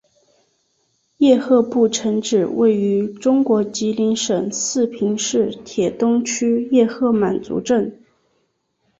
[1.19, 8.01] 叶赫部城址位于中国吉林省四平市铁东区叶赫满族镇。